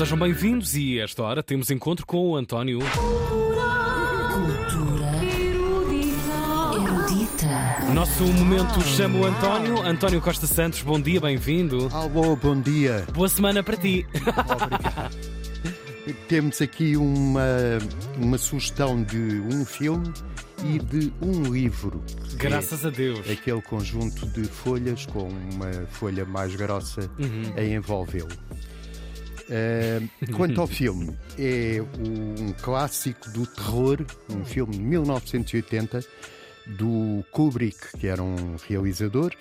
Sejam 0.00 0.18
bem-vindos 0.18 0.74
e 0.74 0.98
esta 0.98 1.22
hora 1.22 1.42
temos 1.42 1.70
encontro 1.70 2.06
com 2.06 2.30
o 2.30 2.34
António. 2.36 2.78
Cultura 4.32 5.12
erudita. 6.72 7.92
Nosso 7.92 8.24
momento 8.24 8.80
chama 8.80 9.18
o 9.18 9.26
António. 9.26 9.82
António 9.82 10.22
Costa 10.22 10.46
Santos, 10.46 10.80
bom 10.80 10.98
dia, 10.98 11.20
bem-vindo. 11.20 11.90
Alô, 11.92 12.34
bom 12.34 12.58
dia. 12.58 13.04
Boa 13.12 13.28
semana 13.28 13.62
para 13.62 13.76
ti. 13.76 14.06
Obrigado. 14.14 15.10
Temos 16.28 16.62
aqui 16.62 16.96
uma, 16.96 17.44
uma 18.16 18.38
sugestão 18.38 19.02
de 19.02 19.18
um 19.52 19.66
filme 19.66 20.10
e 20.64 20.78
de 20.78 21.12
um 21.20 21.42
livro. 21.52 22.02
Graças 22.36 22.86
a 22.86 22.90
Deus. 22.90 23.20
é 23.28 23.32
Aquele 23.32 23.60
conjunto 23.60 24.24
de 24.28 24.44
folhas 24.44 25.04
com 25.04 25.28
uma 25.28 25.70
folha 25.90 26.24
mais 26.24 26.56
grossa 26.56 27.10
Uhum. 27.18 27.52
a 27.54 27.62
envolvê-lo. 27.62 28.28
Eh, 29.50 30.00
quanto 30.36 30.60
ao 30.60 30.66
filme, 30.66 31.16
é 31.36 31.82
um 31.98 32.52
clássico 32.52 33.28
do 33.30 33.44
terror, 33.44 33.98
um 34.30 34.44
filme 34.44 34.76
de 34.76 34.82
1980 34.82 36.04
do 36.66 37.24
Kubrick, 37.32 37.98
que 37.98 38.06
era 38.06 38.22
um 38.22 38.56
realizador, 38.68 39.34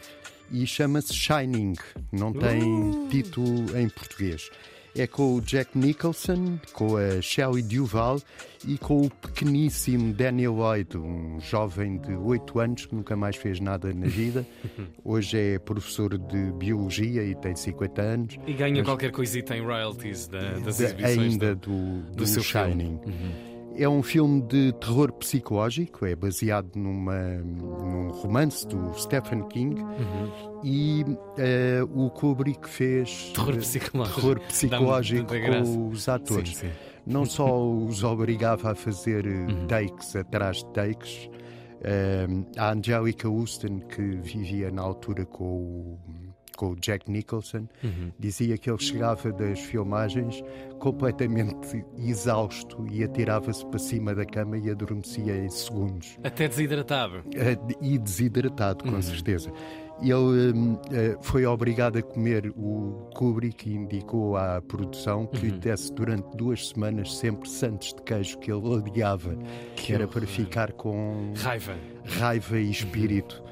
e 0.52 0.66
chama-se 0.66 1.14
Shining. 1.14 1.76
Não 2.12 2.34
tem 2.34 3.08
título 3.10 3.78
em 3.78 3.88
português. 3.88 4.50
É 4.96 5.06
com 5.08 5.36
o 5.36 5.42
Jack 5.42 5.78
Nicholson, 5.78 6.60
com 6.74 6.98
a 6.98 7.22
Shelley 7.22 7.62
Duvall 7.62 8.20
e 8.68 8.78
com 8.78 9.02
o 9.06 9.10
pequeníssimo 9.10 10.12
Daniel 10.14 10.54
Lloyd, 10.56 10.98
um 10.98 11.40
jovem 11.40 11.98
de 12.00 12.14
8 12.14 12.60
anos 12.60 12.86
que 12.86 12.96
nunca 12.96 13.16
mais 13.16 13.36
fez 13.36 13.60
nada 13.60 13.94
na 13.94 14.08
vida. 14.08 14.46
Hoje 15.06 15.38
é 15.38 15.60
professor 15.60 16.18
de 16.18 16.52
biologia 16.54 17.24
e 17.24 17.36
tem 17.36 17.56
50 17.56 18.02
anos. 18.02 18.36
E 18.46 18.54
ganha 18.54 18.84
qualquer 18.84 19.12
coisita 19.12 19.56
em 19.56 19.62
royalties 19.64 20.28
da- 20.28 20.60
das 20.60 20.80
exibições. 20.80 21.18
ainda 21.20 21.56
da- 21.56 21.62
do, 21.68 22.02
do, 22.16 22.26
seu 22.26 22.44
filme. 22.44 22.72
Shining. 22.72 23.00
É 23.82 23.88
um 23.88 24.04
filme 24.04 24.42
de 24.42 24.74
terror 24.74 25.10
psicológico, 25.14 26.06
é 26.06 26.14
baseado 26.14 26.76
numa, 26.76 27.18
num 27.38 28.10
romance 28.12 28.68
do 28.68 28.94
Stephen 28.94 29.44
King 29.48 29.82
e 30.64 31.06
eh, 31.38 31.80
o 31.96 32.10
Kubrick 32.10 32.68
fez 32.68 33.32
Terror 33.34 33.56
psicológico. 33.58 34.16
terror 34.20 34.40
psicológico 34.42 35.28
com 35.34 35.88
os 35.88 36.10
atores. 36.10 36.58
Sim, 36.58 36.68
sim. 36.68 36.74
Não 37.08 37.24
só 37.26 37.66
os 37.66 38.04
obrigava 38.04 38.72
a 38.72 38.76
fazer 38.76 39.26
eh, 39.26 39.30
Uhum. 39.30 39.68
takes 39.68 40.14
atrás 40.14 40.58
de 40.58 40.74
takes, 40.74 41.30
eh, 41.82 42.28
a 42.58 42.74
Angelica 42.74 43.30
Houston, 43.30 43.80
que 43.80 44.02
vivia 44.02 44.70
na 44.72 44.82
altura 44.82 45.26
com 45.26 45.46
o, 45.46 46.00
com 46.60 46.72
o 46.72 46.76
Jack 46.76 47.10
Nicholson, 47.10 47.68
Uhum. 47.82 48.12
dizia 48.20 48.58
que 48.58 48.70
ele 48.70 48.80
chegava 48.80 49.32
das 49.32 49.60
filmagens 49.62 50.44
completamente 50.80 51.86
exausto 51.98 52.86
e 52.92 53.02
atirava-se 53.04 53.66
para 53.66 53.80
cima 53.80 54.14
da 54.14 54.26
cama 54.26 54.58
e 54.58 54.70
adormecia 54.70 55.38
em 55.38 55.50
segundos. 55.50 56.18
Até 56.24 56.48
desidratado. 56.50 57.24
Eh, 57.34 57.58
E 57.82 57.98
desidratado, 57.98 58.84
Uhum. 58.86 58.96
com 58.96 59.02
certeza. 59.02 59.52
Ele 60.02 60.14
hum, 60.54 60.78
eh, 60.92 61.18
foi 61.22 61.46
obrigado 61.46 61.98
a 61.98 62.02
comer 62.02 62.54
o 62.58 63.10
Kubrick 63.16 63.70
indicou 63.70 64.36
à 64.38 64.62
produção 64.62 65.26
que 65.28 65.46
Uhum. 65.46 65.54
lhe 65.54 65.60
desse 65.60 65.94
durante 65.94 66.36
duas 66.38 66.70
semanas 66.70 67.16
sempre 67.16 67.50
santos 67.50 67.94
de 67.94 68.02
queijo 68.04 68.38
que 68.40 68.52
ele 68.52 68.66
odiava, 68.68 69.36
que 69.76 69.94
era 69.94 70.08
para 70.08 70.26
ficar 70.26 70.72
com 70.74 71.34
Raiva. 71.38 71.76
raiva 72.06 72.60
e 72.60 72.70
espírito. 72.72 73.44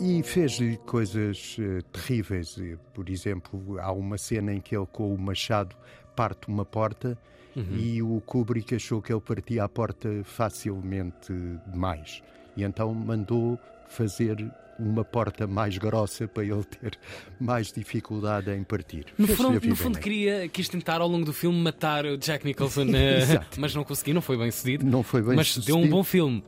E 0.00 0.22
fez-lhe 0.22 0.76
coisas 0.78 1.56
eh, 1.58 1.80
terríveis. 1.92 2.58
Por 2.92 3.08
exemplo, 3.08 3.78
há 3.80 3.92
uma 3.92 4.18
cena 4.18 4.52
em 4.52 4.60
que 4.60 4.76
ele, 4.76 4.86
com 4.86 5.14
o 5.14 5.18
machado, 5.18 5.74
parte 6.16 6.48
uma 6.48 6.64
porta 6.64 7.16
e 7.56 8.02
o 8.02 8.20
Kubrick 8.20 8.74
achou 8.74 9.00
que 9.00 9.12
ele 9.12 9.20
partia 9.20 9.62
a 9.64 9.68
porta 9.68 10.08
facilmente 10.24 11.32
demais. 11.68 12.22
E 12.56 12.64
então 12.64 12.92
mandou 12.92 13.58
fazer 13.88 14.50
uma 14.76 15.04
porta 15.04 15.46
mais 15.46 15.78
grossa 15.78 16.26
para 16.26 16.44
ele 16.44 16.64
ter 16.64 16.98
mais 17.38 17.72
dificuldade 17.72 18.50
em 18.50 18.64
partir. 18.64 19.06
No 19.16 19.28
vida 19.28 19.68
no 19.68 19.76
fundo 19.76 19.94
negra. 19.94 20.02
queria, 20.02 20.48
quis 20.48 20.68
tentar 20.68 21.00
ao 21.00 21.06
longo 21.06 21.24
do 21.24 21.32
filme 21.32 21.56
matar 21.60 22.04
o 22.04 22.18
Jack 22.18 22.44
Nicholson, 22.44 22.86
Exato. 22.90 23.60
mas 23.60 23.72
não 23.72 23.84
consegui, 23.84 24.12
não 24.12 24.20
foi 24.22 24.36
bem 24.36 24.50
sucedido. 24.50 24.84
Não 24.84 25.04
foi 25.04 25.22
bem 25.22 25.36
mas 25.36 25.56
deu 25.58 25.76
um 25.76 25.78
sucedido. 25.78 25.96
bom 25.96 26.02
filme. 26.02 26.44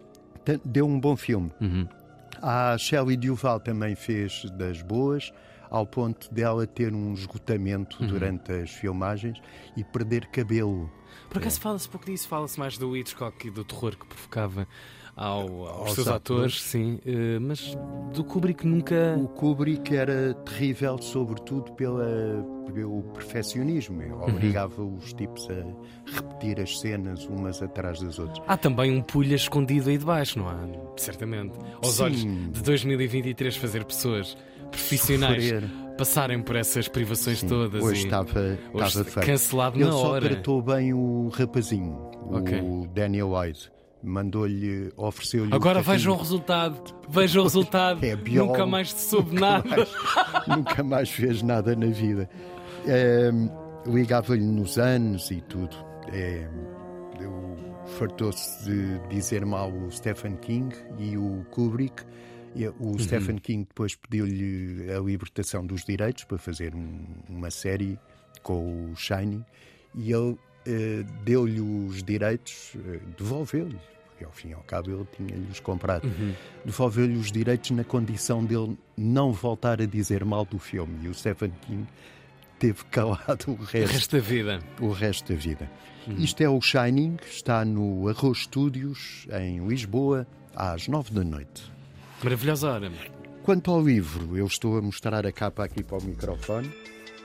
Deu 0.65 0.87
um 0.88 0.99
bom 0.99 1.16
filme. 1.16 1.53
Uhum. 1.60 1.87
A 2.42 2.76
Shelley 2.78 3.16
Duval 3.16 3.60
também 3.60 3.94
fez 3.94 4.44
das 4.52 4.82
boas, 4.82 5.32
ao 5.70 5.86
ponto 5.86 6.32
dela 6.32 6.66
ter 6.66 6.92
um 6.92 7.12
esgotamento 7.12 8.00
Uhum. 8.00 8.08
durante 8.08 8.52
as 8.52 8.70
filmagens 8.70 9.41
e 9.76 9.82
perder 9.82 10.26
cabelo. 10.26 10.91
Por 11.28 11.38
acaso 11.38 11.60
fala-se 11.60 11.88
pouco 11.88 12.06
disso, 12.06 12.28
fala-se 12.28 12.58
mais 12.58 12.78
do 12.78 12.96
Hitchcock 12.96 13.46
e 13.48 13.50
do 13.50 13.64
terror 13.64 13.96
que 13.96 14.06
provocava 14.06 14.69
ao- 15.16 15.66
aos, 15.66 15.78
Aos 15.81 15.93
seus 15.94 16.09
atores, 16.09 16.15
atores. 16.54 16.62
sim, 16.62 16.99
eh, 17.06 17.38
mas 17.41 17.77
do 18.12 18.22
Kubrick 18.22 18.66
nunca. 18.66 19.16
O 19.19 19.28
Kubrick 19.28 19.97
era 19.97 20.34
terrível, 20.44 20.99
sobretudo 21.00 21.72
pela, 21.72 22.06
pelo 22.75 23.03
perfeccionismo. 23.15 24.03
Ele 24.03 24.12
obrigava 24.12 24.82
os 24.82 25.12
tipos 25.15 25.49
a 25.50 26.12
repetir 26.15 26.60
as 26.60 26.78
cenas 26.78 27.25
umas 27.26 27.62
atrás 27.62 28.00
das 28.00 28.19
outras. 28.19 28.43
Há 28.47 28.56
também 28.56 28.91
um 28.97 29.00
pulha 29.03 29.34
escondido 29.37 29.88
aí 29.88 29.97
debaixo, 29.99 30.38
não 30.38 30.49
há? 30.49 30.59
Certamente. 30.97 31.53
Aos 31.82 31.94
Sim. 31.97 32.03
olhos 32.03 32.21
de 32.53 32.62
2023, 32.62 33.56
fazer 33.56 33.84
pessoas 33.84 34.37
profissionais 34.71 35.43
Sofrer. 35.44 35.65
passarem 35.97 36.43
por 36.43 36.56
essas 36.56 36.88
privações 36.88 37.43
todas. 37.43 37.82
Hoje 37.82 38.03
e 38.03 38.05
estava, 38.05 38.59
hoje 38.75 39.00
estava 39.00 39.26
cancelado 39.26 39.76
Ele 39.78 39.84
na 39.87 39.93
só 39.93 40.10
hora. 40.10 40.28
tratou 40.28 40.60
bem 40.60 40.93
o 40.93 41.28
rapazinho, 41.32 41.97
Ok. 42.31 42.60
o 42.60 42.87
Daniel 42.93 43.32
White. 43.32 43.71
Mandou-lhe, 44.09 44.93
ofereceu-lhe. 44.97 45.53
Agora 45.53 45.81
café. 45.81 45.93
vejam 45.93 46.15
o 46.15 46.17
resultado. 46.17 46.94
Vejam 47.09 47.41
o 47.43 47.44
resultado. 47.44 48.05
É 48.05 48.15
biólogo. 48.15 48.53
Nunca 48.53 48.67
mais 48.67 48.93
se 48.93 49.11
soube 49.11 49.34
nada. 49.39 49.69
Nunca 50.47 50.83
mais 50.84 51.11
fez 51.11 51.43
nada 51.43 51.75
na 51.75 51.87
vida. 51.87 52.31
Ehm, 52.87 53.49
Ligava-lhe 53.87 54.43
nos 54.44 54.78
anos 54.78 55.31
e 55.31 55.41
tudo. 55.43 55.77
É, 56.12 56.49
Fartou-se 57.99 58.65
de 58.65 58.99
dizer 59.09 59.44
mal 59.47 59.71
o 59.71 59.91
Stephen 59.93 60.37
King 60.37 60.75
e 60.99 61.17
o 61.17 61.44
Kubrick. 61.50 62.03
O 62.81 62.99
Stephen 62.99 63.37
King 63.38 63.65
depois 63.69 63.94
pediu-lhe 63.94 64.91
a 64.91 64.99
libertação 64.99 65.65
dos 65.65 65.84
direitos 65.84 66.25
para 66.25 66.38
fazer 66.38 66.75
um- 66.75 67.05
uma 67.28 67.50
série 67.50 67.99
com 68.43 68.91
o 68.91 68.97
Shining 68.97 69.44
e 69.94 70.11
ele 70.12 70.37
eh, 70.69 71.05
deu-lhe 71.25 71.61
os 71.61 72.03
direitos, 72.03 72.73
eh, 72.88 72.99
devolveu-lhe, 73.17 73.78
porque 74.16 74.25
ao 74.25 74.32
fim 74.32 74.49
e 74.49 74.53
ao 74.54 74.62
cabo 74.62 74.91
ele 74.91 75.06
tinha-lhes 75.15 75.60
comprado, 75.60 76.10
devolveu-lhe 76.65 77.16
os 77.19 77.31
direitos 77.31 77.71
na 77.72 77.84
condição 77.84 78.43
dele 78.43 78.77
não 78.97 79.31
voltar 79.31 79.82
a 79.82 79.84
dizer 79.84 80.25
mal 80.25 80.47
do 80.47 80.59
filme. 80.59 81.04
E 81.04 81.09
o 81.09 81.15
Stephen 81.15 81.53
King 81.66 81.87
teve 82.59 82.82
calado 82.87 83.44
o 83.49 83.53
O 83.53 83.56
resto, 83.65 83.93
resto 83.93 84.16
da 84.16 84.22
vida. 84.22 84.60
o 84.81 84.91
resto 84.91 85.32
da 85.34 85.38
vida. 85.38 85.71
Isto 86.19 86.41
é 86.41 86.49
o 86.49 86.59
Shining, 86.60 87.16
está 87.31 87.62
no 87.65 88.09
Arroz 88.09 88.44
Studios, 88.44 89.26
em 89.38 89.66
Lisboa, 89.69 90.26
às 90.55 90.88
nove 90.88 91.12
da 91.12 91.22
noite. 91.22 91.71
Maravilhosa 92.25 92.71
hora. 92.71 92.91
Quanto 93.43 93.71
ao 93.71 93.82
livro, 93.84 94.34
eu 94.37 94.47
estou 94.47 94.78
a 94.78 94.82
mostrar 94.82 95.26
a 95.26 95.32
capa 95.32 95.65
aqui 95.65 95.82
para 95.82 95.99
o 95.99 96.03
microfone. 96.03 96.72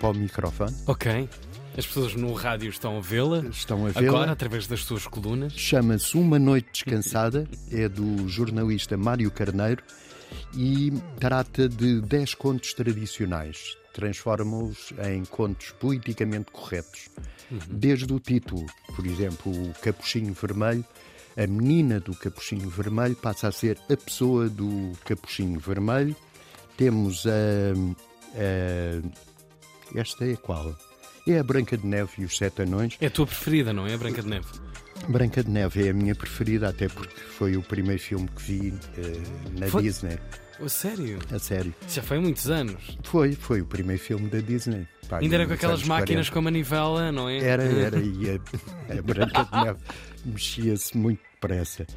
Para 0.01 0.09
o 0.09 0.13
microfone. 0.15 0.75
Ok. 0.87 1.29
As 1.77 1.85
pessoas 1.85 2.15
no 2.15 2.33
rádio 2.33 2.71
estão 2.71 2.97
a 2.97 3.01
vê-la. 3.01 3.45
Estão 3.51 3.85
a 3.85 3.89
vê-la. 3.91 4.07
Agora, 4.07 4.31
através 4.31 4.65
das 4.65 4.83
suas 4.83 5.05
colunas. 5.05 5.53
Chama-se 5.53 6.17
Uma 6.17 6.39
Noite 6.39 6.69
Descansada, 6.73 7.47
é 7.71 7.87
do 7.87 8.27
jornalista 8.27 8.97
Mário 8.97 9.29
Carneiro 9.29 9.83
e 10.55 10.91
trata 11.19 11.69
de 11.69 12.01
10 12.01 12.33
contos 12.33 12.73
tradicionais. 12.73 13.77
Transforma-os 13.93 14.91
em 15.07 15.23
contos 15.23 15.71
politicamente 15.79 16.51
corretos. 16.51 17.09
Desde 17.69 18.11
o 18.11 18.19
título, 18.19 18.65
por 18.95 19.05
exemplo, 19.05 19.51
o 19.51 19.71
Capuchinho 19.81 20.33
Vermelho, 20.33 20.83
a 21.37 21.45
menina 21.45 21.99
do 21.99 22.15
Capuchinho 22.15 22.69
Vermelho 22.69 23.15
passa 23.15 23.49
a 23.49 23.51
ser 23.51 23.77
a 23.89 23.95
pessoa 23.95 24.49
do 24.49 24.93
Capuchinho 25.05 25.59
Vermelho. 25.59 26.15
Temos 26.75 27.25
a. 27.27 27.29
a 28.35 29.30
esta 29.95 30.25
é 30.25 30.35
qual? 30.35 30.75
É 31.27 31.37
a 31.37 31.43
Branca 31.43 31.77
de 31.77 31.85
Neve 31.85 32.11
e 32.19 32.25
os 32.25 32.35
Sete 32.37 32.63
Anões. 32.63 32.97
É 32.99 33.07
a 33.07 33.09
tua 33.11 33.27
preferida, 33.27 33.71
não 33.71 33.85
é? 33.85 33.93
A 33.93 33.97
Branca 33.97 34.21
de 34.21 34.27
Neve. 34.27 34.47
Branca 35.07 35.43
de 35.43 35.49
Neve 35.49 35.87
é 35.87 35.91
a 35.91 35.93
minha 35.93 36.15
preferida, 36.15 36.69
até 36.69 36.87
porque 36.87 37.19
foi 37.19 37.55
o 37.57 37.61
primeiro 37.61 38.01
filme 38.01 38.27
que 38.35 38.41
vi 38.43 38.73
eh, 38.97 39.59
na 39.59 39.67
Foi? 39.67 39.83
Disney, 39.83 40.17
Oh, 40.63 40.69
sério? 40.69 41.17
a 41.33 41.39
sério. 41.39 41.73
Já 41.89 42.03
foi 42.03 42.17
há 42.17 42.21
muitos 42.21 42.47
anos. 42.49 42.97
Foi, 43.03 43.33
foi 43.33 43.61
o 43.61 43.65
primeiro 43.65 43.99
filme 44.01 44.29
da 44.29 44.39
Disney. 44.39 44.87
Pá, 45.09 45.17
Ainda 45.17 45.35
era 45.35 45.47
com 45.47 45.53
aquelas 45.53 45.81
máquinas 45.83 46.29
40. 46.29 46.31
com 46.33 46.39
a 46.39 46.41
manivela, 46.43 47.11
não 47.11 47.27
é? 47.27 47.39
Era, 47.39 47.63
era, 47.63 47.97
e 48.01 48.29
a, 48.29 48.93
a 48.97 49.01
Branca 49.01 49.43
de 49.43 49.65
Neve 49.65 49.79
mexia-se 50.25 50.95
muito 50.95 51.19
depressa. 51.33 51.87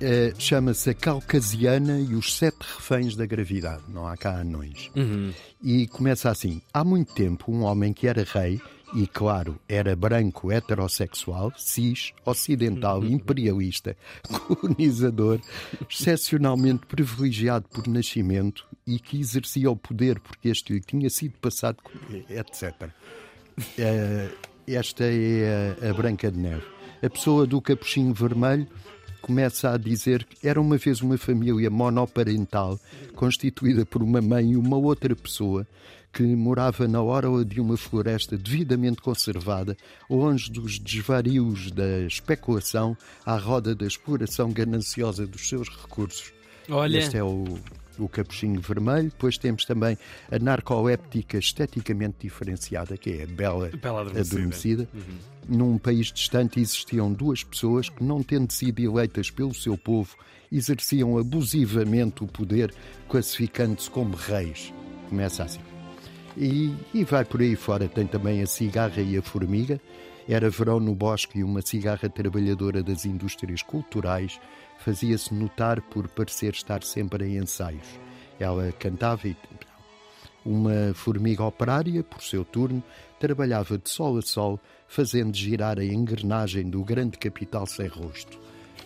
Eh, 0.00 0.32
Chama-se 0.38 0.88
A 0.88 0.94
Caucasiana 0.94 2.00
e 2.00 2.14
os 2.14 2.34
Sete 2.34 2.62
Reféns 2.62 3.14
da 3.14 3.26
Gravidade. 3.26 3.82
Não 3.86 4.06
há 4.06 4.16
cá 4.16 4.40
anões. 4.40 4.90
Uhum. 4.96 5.30
E 5.62 5.86
começa 5.88 6.30
assim: 6.30 6.62
Há 6.72 6.82
muito 6.82 7.12
tempo, 7.12 7.52
um 7.52 7.64
homem 7.64 7.92
que 7.92 8.08
era 8.08 8.24
rei 8.24 8.62
e, 8.94 9.06
claro, 9.06 9.60
era 9.68 9.94
branco, 9.94 10.50
heterossexual, 10.50 11.52
cis, 11.56 12.12
ocidental, 12.24 13.04
imperialista, 13.04 13.94
colonizador, 14.26 15.38
excepcionalmente 15.88 16.86
privilegiado 16.86 17.68
por 17.68 17.86
nascimento 17.86 18.66
e 18.86 18.98
que 18.98 19.20
exercia 19.20 19.70
o 19.70 19.76
poder 19.76 20.18
porque 20.18 20.48
este 20.48 20.72
lhe 20.72 20.80
tinha 20.80 21.10
sido 21.10 21.38
passado, 21.38 21.76
etc. 22.30 22.90
Eh, 23.78 24.30
esta 24.66 25.04
é 25.04 25.76
a, 25.82 25.90
a 25.90 25.92
Branca 25.92 26.30
de 26.30 26.38
Neve. 26.38 26.64
A 27.02 27.10
pessoa 27.10 27.46
do 27.46 27.60
capuchinho 27.60 28.12
vermelho 28.12 28.66
começa 29.20 29.70
a 29.70 29.76
dizer 29.76 30.24
que 30.24 30.46
era 30.46 30.60
uma 30.60 30.76
vez 30.76 31.00
uma 31.00 31.18
família 31.18 31.70
monoparental 31.70 32.78
constituída 33.14 33.84
por 33.84 34.02
uma 34.02 34.20
mãe 34.20 34.52
e 34.52 34.56
uma 34.56 34.76
outra 34.76 35.14
pessoa 35.14 35.66
que 36.12 36.22
morava 36.22 36.88
na 36.88 37.00
orla 37.00 37.44
de 37.44 37.60
uma 37.60 37.76
floresta 37.76 38.36
devidamente 38.36 39.00
conservada, 39.00 39.76
longe 40.08 40.50
dos 40.50 40.78
desvarios 40.78 41.70
da 41.70 42.00
especulação 42.00 42.96
à 43.24 43.36
roda 43.36 43.74
da 43.74 43.86
exploração 43.86 44.50
gananciosa 44.50 45.26
dos 45.26 45.48
seus 45.48 45.68
recursos. 45.68 46.32
Olha. 46.68 46.98
Este 46.98 47.16
é 47.16 47.22
o, 47.22 47.58
o 48.02 48.08
capuchinho 48.08 48.60
vermelho. 48.60 49.10
Depois 49.10 49.38
temos 49.38 49.64
também 49.64 49.96
a 50.30 50.38
narcoléptica 50.38 51.38
esteticamente 51.38 52.16
diferenciada, 52.20 52.96
que 52.96 53.10
é 53.10 53.22
a 53.24 53.26
Bela, 53.26 53.70
Bela 53.80 54.00
Adormecida. 54.02 54.36
adormecida. 54.36 54.88
Num 55.48 55.78
país 55.78 56.12
distante 56.12 56.60
existiam 56.60 57.12
duas 57.12 57.42
pessoas 57.42 57.88
que, 57.88 58.02
não 58.04 58.22
tendo 58.22 58.52
sido 58.52 58.80
eleitas 58.80 59.30
pelo 59.30 59.54
seu 59.54 59.76
povo, 59.76 60.16
exerciam 60.50 61.18
abusivamente 61.18 62.22
o 62.22 62.26
poder, 62.26 62.72
classificando-se 63.08 63.90
como 63.90 64.14
reis. 64.16 64.72
Começa 65.08 65.44
assim. 65.44 65.60
E, 66.36 66.74
e 66.94 67.04
vai 67.04 67.24
por 67.24 67.40
aí 67.40 67.56
fora. 67.56 67.88
Tem 67.88 68.06
também 68.06 68.42
a 68.42 68.46
cigarra 68.46 69.00
e 69.00 69.16
a 69.16 69.22
formiga. 69.22 69.80
Era 70.30 70.48
verão 70.48 70.78
no 70.78 70.94
bosque 70.94 71.40
e 71.40 71.44
uma 71.44 71.60
cigarra 71.60 72.08
trabalhadora 72.08 72.84
das 72.84 73.04
indústrias 73.04 73.62
culturais 73.62 74.40
fazia-se 74.78 75.34
notar 75.34 75.82
por 75.82 76.06
parecer 76.06 76.52
estar 76.52 76.84
sempre 76.84 77.26
em 77.26 77.38
ensaios. 77.38 77.98
Ela 78.38 78.70
cantava 78.78 79.26
e. 79.26 79.36
Uma 80.44 80.94
formiga 80.94 81.42
operária, 81.42 82.04
por 82.04 82.22
seu 82.22 82.44
turno, 82.44 82.80
trabalhava 83.18 83.76
de 83.76 83.90
sol 83.90 84.18
a 84.18 84.22
sol, 84.22 84.60
fazendo 84.86 85.36
girar 85.36 85.80
a 85.80 85.84
engrenagem 85.84 86.70
do 86.70 86.84
grande 86.84 87.18
capital 87.18 87.66
sem 87.66 87.88
rosto. 87.88 88.38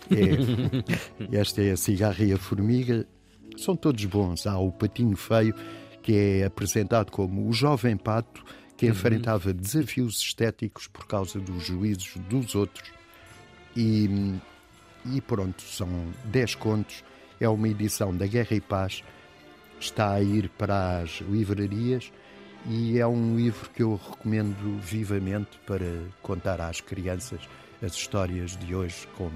É, 0.09 1.37
esta 1.37 1.61
é 1.61 1.73
a 1.73 1.77
cigarra 1.77 2.25
e 2.25 2.33
a 2.33 2.37
formiga. 2.37 3.05
São 3.55 3.75
todos 3.75 4.03
bons. 4.05 4.47
Há 4.47 4.57
o 4.57 4.71
patinho 4.71 5.15
feio, 5.15 5.53
que 6.01 6.15
é 6.15 6.45
apresentado 6.45 7.11
como 7.11 7.47
o 7.47 7.53
jovem 7.53 7.95
pato 7.95 8.43
que 8.77 8.87
enfrentava 8.87 9.53
desafios 9.53 10.19
estéticos 10.19 10.87
por 10.87 11.05
causa 11.07 11.39
dos 11.39 11.65
juízos 11.65 12.13
dos 12.29 12.55
outros. 12.55 12.91
E, 13.75 14.35
e 15.05 15.21
pronto, 15.21 15.61
são 15.61 15.89
10 16.25 16.55
contos. 16.55 17.03
É 17.39 17.47
uma 17.47 17.67
edição 17.67 18.15
da 18.15 18.25
Guerra 18.27 18.55
e 18.55 18.61
Paz. 18.61 19.03
Está 19.79 20.13
a 20.13 20.21
ir 20.21 20.49
para 20.49 20.99
as 20.99 21.21
livrarias 21.21 22.11
e 22.69 22.99
é 22.99 23.05
um 23.07 23.35
livro 23.35 23.69
que 23.73 23.83
eu 23.83 23.99
recomendo 24.09 24.79
vivamente 24.81 25.59
para 25.65 25.85
contar 26.21 26.59
às 26.61 26.81
crianças 26.81 27.39
as 27.83 27.93
histórias 27.93 28.57
de 28.57 28.73
hoje 28.73 29.07
como 29.17 29.33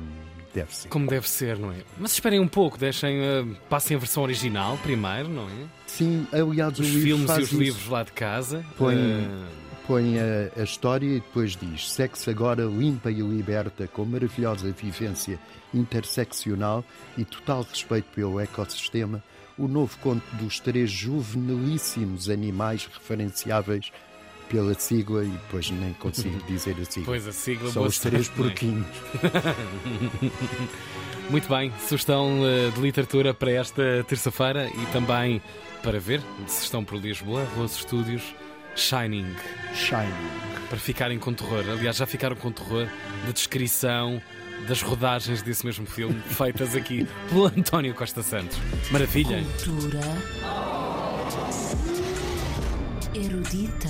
deve 0.53 0.75
ser. 0.75 0.87
Como 0.89 1.07
deve 1.07 1.29
ser, 1.29 1.57
não 1.59 1.71
é? 1.71 1.75
Mas 1.99 2.13
esperem 2.13 2.39
um 2.39 2.47
pouco, 2.47 2.77
deixem, 2.77 3.19
uh, 3.19 3.55
passem 3.69 3.95
a 3.95 3.99
versão 3.99 4.23
original 4.23 4.77
primeiro, 4.81 5.29
não 5.29 5.43
é? 5.47 5.65
Sim, 5.85 6.25
aliás, 6.31 6.73
Os 6.73 6.79
o 6.79 6.83
livro 6.83 7.01
filmes 7.01 7.29
e 7.29 7.33
os 7.41 7.47
isso. 7.51 7.59
livros 7.59 7.87
lá 7.87 8.03
de 8.03 8.11
casa. 8.13 8.65
Põe- 8.77 8.95
uh, 8.95 9.45
põe 9.89 10.19
a, 10.19 10.51
a 10.55 10.63
história 10.63 11.07
e 11.07 11.15
depois 11.15 11.55
diz: 11.55 11.91
segue-se 11.91 12.29
agora 12.29 12.63
limpa 12.63 13.09
e 13.09 13.21
liberta, 13.21 13.87
com 13.87 14.05
maravilhosa 14.05 14.71
vivência 14.71 15.39
interseccional 15.73 16.85
e 17.17 17.25
total 17.25 17.63
respeito 17.63 18.05
pelo 18.13 18.39
ecossistema, 18.39 19.23
o 19.57 19.67
novo 19.67 19.97
conto 19.97 20.23
dos 20.35 20.59
três 20.59 20.91
juvenilíssimos 20.91 22.29
animais 22.29 22.85
referenciáveis 22.85 23.91
pela 24.47 24.75
sigla, 24.75 25.23
e 25.23 25.29
depois 25.29 25.71
nem 25.71 25.93
consigo 25.93 26.37
dizer 26.45 26.75
a 26.79 26.85
sigla. 26.85 27.05
Pois 27.05 27.27
a 27.27 27.33
sigla 27.33 27.71
São 27.71 27.83
os 27.83 27.97
três 27.97 28.29
é? 28.29 28.31
porquinhos. 28.31 28.85
Muito 31.31 31.49
bem, 31.49 31.73
sugestão 31.87 32.41
uh, 32.41 32.71
de 32.71 32.79
literatura 32.79 33.33
para 33.33 33.51
esta 33.51 34.03
terça-feira 34.07 34.67
e 34.67 34.85
também 34.91 35.41
para 35.81 35.99
ver 35.99 36.21
se 36.47 36.63
estão 36.63 36.83
por 36.83 36.97
Lisboa, 36.99 37.43
Rose 37.55 37.75
Studios, 37.75 38.35
Shining, 38.75 39.35
Shining. 39.73 40.29
para 40.69 40.77
ficarem 40.77 41.19
com 41.19 41.33
terror. 41.33 41.65
Aliás, 41.69 41.97
já 41.97 42.05
ficaram 42.05 42.35
com 42.35 42.51
terror 42.51 42.87
da 43.25 43.31
descrição 43.31 44.21
das 44.67 44.81
rodagens 44.81 45.41
desse 45.41 45.65
mesmo 45.65 45.85
filme, 45.85 46.21
feitas 46.27 46.75
aqui 46.75 47.07
pelo 47.29 47.45
António 47.45 47.93
Costa 47.93 48.21
Santos. 48.21 48.57
Maravilha! 48.91 49.43
Cultura 49.63 49.99
erudita. 53.13 53.89